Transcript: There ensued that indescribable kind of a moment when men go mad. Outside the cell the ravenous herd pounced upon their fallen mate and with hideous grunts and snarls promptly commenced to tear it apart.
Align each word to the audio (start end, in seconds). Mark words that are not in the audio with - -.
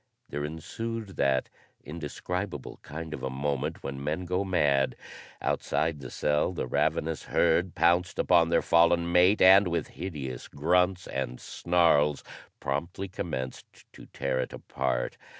There 0.29 0.43
ensued 0.43 1.09
that 1.17 1.47
indescribable 1.83 2.79
kind 2.81 3.13
of 3.13 3.21
a 3.21 3.29
moment 3.29 3.83
when 3.83 4.03
men 4.03 4.25
go 4.25 4.43
mad. 4.43 4.95
Outside 5.43 5.99
the 5.99 6.09
cell 6.09 6.53
the 6.53 6.65
ravenous 6.65 7.25
herd 7.25 7.75
pounced 7.75 8.17
upon 8.17 8.49
their 8.49 8.63
fallen 8.63 9.11
mate 9.11 9.43
and 9.43 9.67
with 9.67 9.89
hideous 9.89 10.47
grunts 10.47 11.05
and 11.05 11.39
snarls 11.39 12.23
promptly 12.59 13.09
commenced 13.09 13.67
to 13.93 14.07
tear 14.07 14.39
it 14.39 14.53
apart. 14.53 15.17